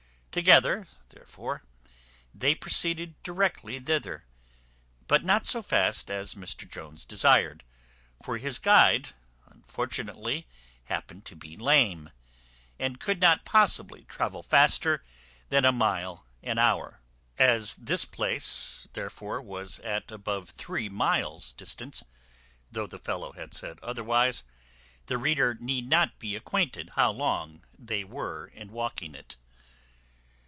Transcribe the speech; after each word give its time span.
Together, 0.31 0.87
therefore, 1.09 1.61
they 2.33 2.55
proceeded 2.55 3.21
directly 3.21 3.77
thither; 3.81 4.23
but 5.05 5.25
not 5.25 5.45
so 5.45 5.61
fast 5.61 6.09
as 6.09 6.35
Mr 6.35 6.65
Jones 6.71 7.03
desired; 7.03 7.65
for 8.23 8.37
his 8.37 8.57
guide 8.57 9.09
unfortunately 9.47 10.47
happened 10.85 11.25
to 11.25 11.35
be 11.35 11.57
lame, 11.57 12.11
and 12.79 12.97
could 13.01 13.19
not 13.19 13.43
possibly 13.43 14.05
travel 14.05 14.41
faster 14.41 15.03
than 15.49 15.65
a 15.65 15.71
mile 15.73 16.25
an 16.41 16.57
hour. 16.57 17.01
As 17.37 17.75
this 17.75 18.05
place, 18.05 18.87
therefore, 18.93 19.41
was 19.41 19.79
at 19.81 20.11
above 20.13 20.51
three 20.51 20.87
miles' 20.87 21.51
distance, 21.51 22.05
though 22.71 22.87
the 22.87 22.99
fellow 22.99 23.33
had 23.33 23.53
said 23.53 23.79
otherwise, 23.83 24.43
the 25.07 25.17
reader 25.17 25.57
need 25.59 25.89
not 25.89 26.19
be 26.19 26.37
acquainted 26.37 26.91
how 26.91 27.11
long 27.11 27.65
they 27.77 28.05
were 28.05 28.47
in 28.55 28.71
walking 28.71 29.13
it. 29.13 29.35